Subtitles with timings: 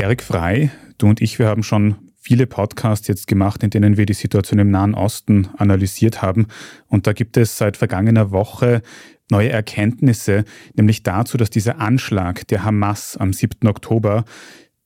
[0.00, 4.06] Erik Frei, du und ich, wir haben schon viele Podcasts jetzt gemacht, in denen wir
[4.06, 6.46] die Situation im Nahen Osten analysiert haben.
[6.86, 8.80] Und da gibt es seit vergangener Woche
[9.30, 10.44] neue Erkenntnisse,
[10.74, 13.68] nämlich dazu, dass dieser Anschlag der Hamas am 7.
[13.68, 14.24] Oktober,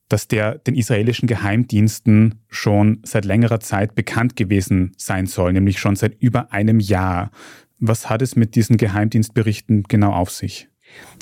[0.09, 5.95] dass der den israelischen Geheimdiensten schon seit längerer Zeit bekannt gewesen sein soll, nämlich schon
[5.95, 7.31] seit über einem Jahr.
[7.79, 10.69] Was hat es mit diesen Geheimdienstberichten genau auf sich?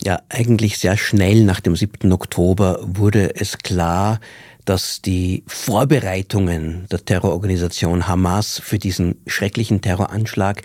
[0.05, 2.13] Ja, eigentlich sehr schnell nach dem 7.
[2.13, 4.19] Oktober wurde es klar,
[4.65, 10.63] dass die Vorbereitungen der Terrororganisation Hamas für diesen schrecklichen Terroranschlag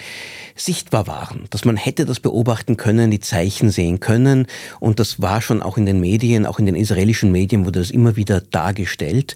[0.56, 4.48] sichtbar waren, dass man hätte das beobachten können, die Zeichen sehen können
[4.80, 7.92] und das war schon auch in den Medien, auch in den israelischen Medien wurde das
[7.92, 9.36] immer wieder dargestellt.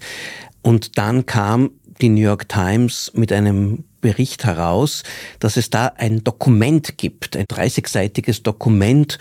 [0.62, 1.70] Und dann kam
[2.00, 5.02] die New York Times mit einem Bericht heraus,
[5.38, 9.18] dass es da ein Dokument gibt, ein 30-seitiges Dokument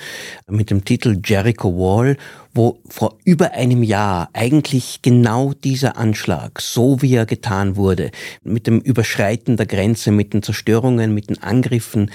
[0.49, 2.17] mit dem Titel Jericho Wall,
[2.53, 8.11] wo vor über einem Jahr eigentlich genau dieser Anschlag, so wie er getan wurde,
[8.43, 12.11] mit dem Überschreiten der Grenze, mit den Zerstörungen, mit den Angriffen,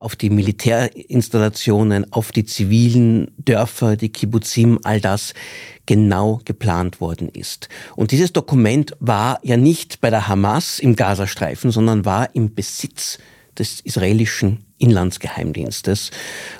[0.00, 5.34] auf die Militärinstallationen, auf die zivilen Dörfer, die Kibbuzim, all das
[5.84, 7.68] genau geplant worden ist.
[7.96, 13.18] Und dieses Dokument war ja nicht bei der Hamas im Gazastreifen, sondern war im Besitz
[13.58, 16.10] des israelischen Inlandsgeheimdienstes.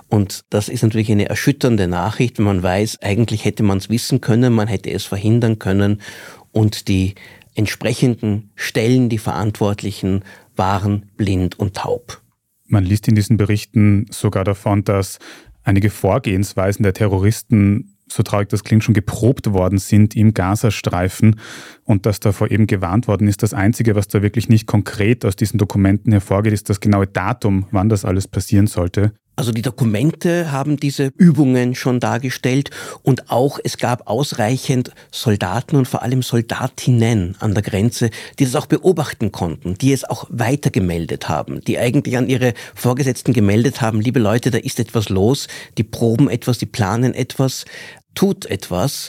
[0.09, 4.21] Und das ist natürlich eine erschütternde Nachricht, wenn man weiß, eigentlich hätte man es wissen
[4.21, 6.03] können, man hätte es verhindern können
[6.53, 7.15] und die
[7.55, 10.25] entsprechenden Stellen, die Verantwortlichen
[10.57, 12.20] waren blind und taub.
[12.71, 15.19] Man liest in diesen Berichten sogar davon, dass
[15.65, 21.41] einige Vorgehensweisen der Terroristen, so traurig das klingt, schon geprobt worden sind im Gazastreifen
[21.85, 23.43] und dass davor eben gewarnt worden ist.
[23.43, 27.67] Das Einzige, was da wirklich nicht konkret aus diesen Dokumenten hervorgeht, ist das genaue Datum,
[27.73, 29.13] wann das alles passieren sollte.
[29.41, 32.69] Also die Dokumente haben diese Übungen schon dargestellt
[33.03, 38.55] und auch es gab ausreichend Soldaten und vor allem Soldatinnen an der Grenze, die das
[38.55, 44.03] auch beobachten konnten, die es auch weitergemeldet haben, die eigentlich an ihre Vorgesetzten gemeldet haben,
[44.03, 47.65] liebe Leute, da ist etwas los, die proben etwas, die planen etwas,
[48.15, 49.09] tut etwas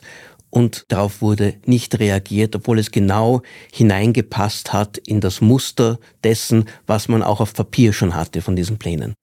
[0.50, 3.42] und darauf wurde nicht reagiert, obwohl es genau
[3.74, 8.78] hineingepasst hat in das Muster dessen, was man auch auf Papier schon hatte von diesen
[8.78, 9.13] Plänen.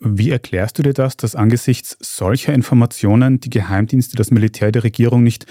[0.00, 5.22] Wie erklärst du dir das, dass angesichts solcher Informationen die Geheimdienste, das Militär der Regierung
[5.22, 5.44] nicht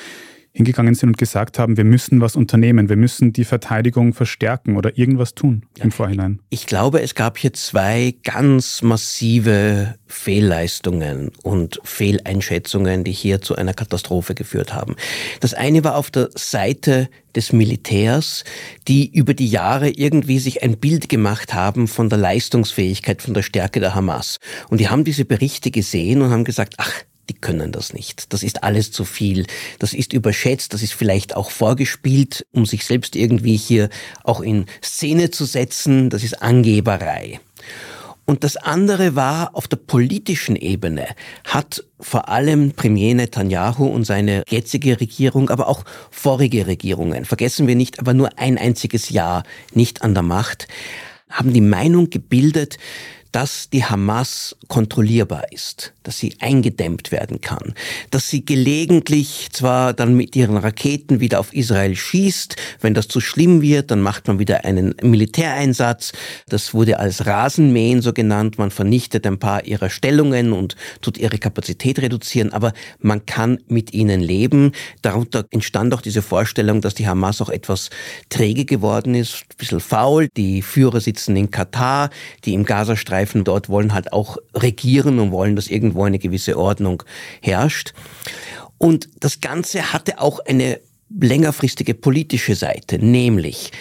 [0.51, 4.97] hingegangen sind und gesagt haben, wir müssen was unternehmen, wir müssen die Verteidigung verstärken oder
[4.97, 5.85] irgendwas tun ja.
[5.85, 6.39] im Vorhinein?
[6.49, 13.73] Ich glaube, es gab hier zwei ganz massive Fehlleistungen und Fehleinschätzungen, die hier zu einer
[13.73, 14.95] Katastrophe geführt haben.
[15.39, 18.43] Das eine war auf der Seite des Militärs,
[18.87, 23.43] die über die Jahre irgendwie sich ein Bild gemacht haben von der Leistungsfähigkeit, von der
[23.43, 24.39] Stärke der Hamas.
[24.69, 26.91] Und die haben diese Berichte gesehen und haben gesagt, ach,
[27.29, 28.33] die können das nicht.
[28.33, 29.45] Das ist alles zu viel.
[29.77, 33.89] Das ist überschätzt, das ist vielleicht auch vorgespielt, um sich selbst irgendwie hier
[34.23, 36.09] auch in Szene zu setzen.
[36.09, 37.39] Das ist Angeberei.
[38.25, 41.07] Und das andere war, auf der politischen Ebene
[41.45, 47.75] hat vor allem Premier Netanyahu und seine jetzige Regierung, aber auch vorige Regierungen, vergessen wir
[47.75, 50.67] nicht, aber nur ein einziges Jahr nicht an der Macht,
[51.27, 52.77] haben die Meinung gebildet,
[53.31, 57.75] dass die Hamas kontrollierbar ist, dass sie eingedämmt werden kann,
[58.09, 63.21] dass sie gelegentlich zwar dann mit ihren Raketen wieder auf Israel schießt, wenn das zu
[63.21, 66.11] schlimm wird, dann macht man wieder einen Militäreinsatz.
[66.47, 68.57] Das wurde als Rasenmähen so genannt.
[68.57, 73.93] Man vernichtet ein paar ihrer Stellungen und tut ihre Kapazität reduzieren, aber man kann mit
[73.93, 74.71] ihnen leben.
[75.01, 77.89] Darunter entstand auch diese Vorstellung, dass die Hamas auch etwas
[78.29, 80.29] träge geworden ist, ein bisschen faul.
[80.35, 82.09] Die Führer sitzen in Katar,
[82.45, 86.57] die im Gazastreifen Streifen dort wollen halt auch regieren und wollen, dass irgendwo eine gewisse
[86.57, 87.03] Ordnung
[87.41, 87.93] herrscht.
[88.77, 93.71] Und das Ganze hatte auch eine längerfristige politische Seite, nämlich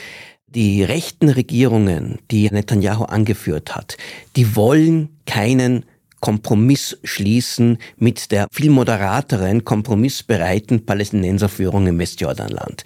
[0.48, 3.96] die rechten Regierungen, die Netanyahu angeführt hat,
[4.34, 5.84] die wollen keinen
[6.20, 12.82] Kompromiss schließen mit der viel moderateren, kompromissbereiten Palästinenserführung im Westjordanland.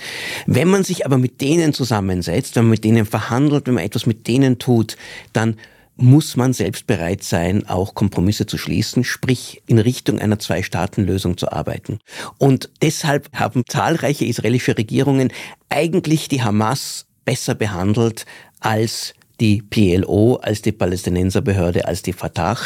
[0.46, 4.04] Wenn man sich aber mit denen zusammensetzt, wenn man mit denen verhandelt, wenn man etwas
[4.04, 4.98] mit denen tut,
[5.32, 5.56] dann
[6.02, 11.50] muss man selbst bereit sein, auch Kompromisse zu schließen, sprich in Richtung einer Zwei-Staaten-Lösung zu
[11.52, 12.00] arbeiten.
[12.38, 15.32] Und deshalb haben zahlreiche israelische Regierungen
[15.68, 18.26] eigentlich die Hamas besser behandelt
[18.58, 22.58] als die PLO, als die Palästinenserbehörde, als die Fatah,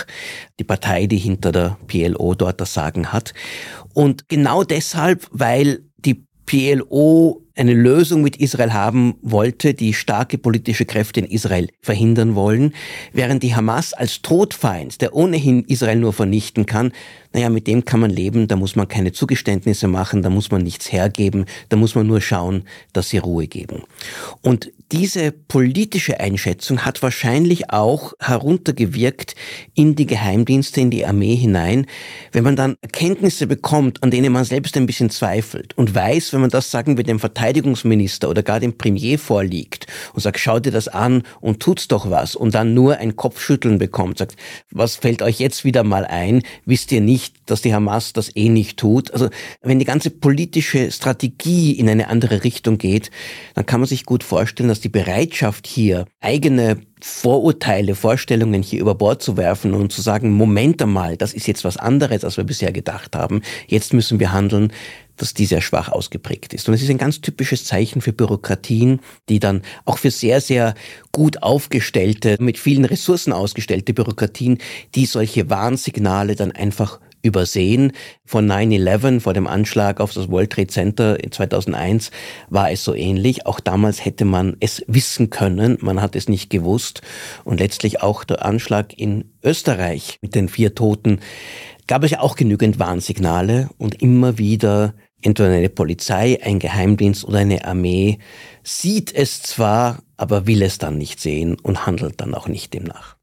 [0.58, 3.34] die Partei, die hinter der PLO dort das Sagen hat.
[3.92, 10.84] Und genau deshalb, weil die PLO eine Lösung mit Israel haben wollte, die starke politische
[10.84, 12.74] Kräfte in Israel verhindern wollen,
[13.12, 16.92] während die Hamas als Todfeind, der ohnehin Israel nur vernichten kann,
[17.32, 20.62] naja, mit dem kann man leben, da muss man keine Zugeständnisse machen, da muss man
[20.62, 22.64] nichts hergeben, da muss man nur schauen,
[22.94, 23.82] dass sie Ruhe geben.
[24.40, 29.34] Und diese politische Einschätzung hat wahrscheinlich auch heruntergewirkt
[29.74, 31.86] in die Geheimdienste, in die Armee hinein,
[32.32, 36.40] wenn man dann Erkenntnisse bekommt, an denen man selbst ein bisschen zweifelt und weiß, wenn
[36.40, 37.45] man das, sagen wir, dem Verteidigungsminister
[38.28, 42.37] oder gar dem Premier vorliegt und sagt, schau dir das an und tut's doch was
[42.37, 44.37] und dann nur ein Kopfschütteln bekommt, sagt,
[44.70, 46.43] was fällt euch jetzt wieder mal ein?
[46.64, 49.10] Wisst ihr nicht, dass die Hamas das eh nicht tut?
[49.12, 49.28] Also,
[49.62, 53.10] wenn die ganze politische Strategie in eine andere Richtung geht,
[53.54, 58.96] dann kann man sich gut vorstellen, dass die Bereitschaft hier, eigene Vorurteile, Vorstellungen hier über
[58.96, 62.42] Bord zu werfen und zu sagen, Moment einmal, das ist jetzt was anderes, als wir
[62.42, 64.72] bisher gedacht haben, jetzt müssen wir handeln,
[65.16, 66.68] dass die sehr schwach ausgeprägt ist.
[66.68, 68.98] Und es ist ein ganz typisches Zeichen für Bürokratien,
[69.28, 70.74] die dann auch für sehr, sehr
[71.12, 74.58] gut aufgestellte, mit vielen Ressourcen ausgestellte Bürokratien,
[74.96, 77.93] die solche Warnsignale dann einfach übersehen.
[78.25, 82.11] Von 9-11, vor dem Anschlag auf das World Trade Center in 2001,
[82.49, 83.46] war es so ähnlich.
[83.46, 87.02] Auch damals hätte man es wissen können, man hat es nicht gewusst.
[87.44, 91.20] Und letztlich auch der Anschlag in Österreich mit den vier Toten
[91.87, 97.38] gab es ja auch genügend Warnsignale und immer wieder entweder eine Polizei, ein Geheimdienst oder
[97.38, 98.19] eine Armee
[98.62, 103.17] sieht es zwar, aber will es dann nicht sehen und handelt dann auch nicht demnach.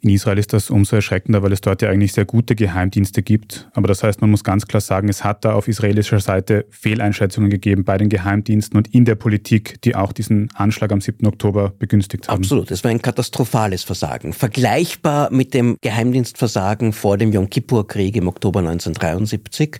[0.00, 3.68] In Israel ist das umso erschreckender, weil es dort ja eigentlich sehr gute Geheimdienste gibt.
[3.72, 7.50] Aber das heißt, man muss ganz klar sagen, es hat da auf israelischer Seite Fehleinschätzungen
[7.50, 11.26] gegeben bei den Geheimdiensten und in der Politik, die auch diesen Anschlag am 7.
[11.26, 12.42] Oktober begünstigt haben.
[12.42, 14.32] Absolut, es war ein katastrophales Versagen.
[14.32, 19.78] Vergleichbar mit dem Geheimdienstversagen vor dem Yom Kippur-Krieg im Oktober 1973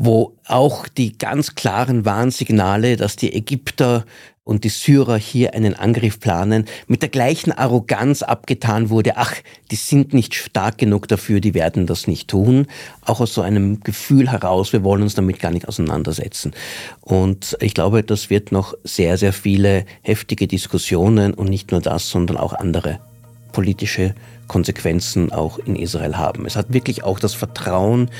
[0.00, 4.04] wo auch die ganz klaren Warnsignale, dass die Ägypter
[4.48, 9.34] und die Syrer hier einen Angriff planen, mit der gleichen Arroganz abgetan wurde, ach,
[9.70, 12.66] die sind nicht stark genug dafür, die werden das nicht tun.
[13.04, 16.52] Auch aus so einem Gefühl heraus, wir wollen uns damit gar nicht auseinandersetzen.
[17.00, 22.08] Und ich glaube, das wird noch sehr, sehr viele heftige Diskussionen und nicht nur das,
[22.08, 23.00] sondern auch andere
[23.52, 24.14] politische
[24.46, 26.46] Konsequenzen auch in Israel haben.
[26.46, 28.10] Es hat wirklich auch das Vertrauen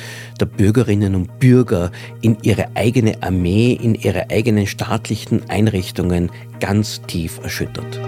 [0.41, 6.31] der Bürgerinnen und Bürger in ihre eigene Armee, in ihre eigenen staatlichen Einrichtungen
[6.61, 8.08] ganz tief erschüttert.